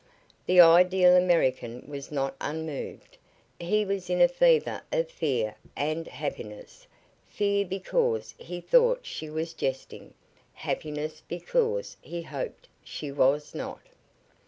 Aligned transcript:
The 0.47 0.59
ideal 0.59 1.15
American 1.15 1.85
was 1.87 2.11
not 2.11 2.35
unmoved. 2.41 3.19
He 3.59 3.85
was 3.85 4.09
in 4.09 4.19
a 4.19 4.27
fever 4.27 4.81
of 4.91 5.11
fear 5.11 5.57
and 5.75 6.07
happiness, 6.07 6.87
fear 7.27 7.65
because 7.65 8.33
he 8.39 8.61
thought 8.61 9.01
she 9.05 9.29
was 9.29 9.53
jesting, 9.53 10.15
happiness 10.55 11.21
because 11.27 11.97
he 12.01 12.23
hoped 12.23 12.67
she 12.83 13.11
was 13.11 13.53
not. 13.53 13.81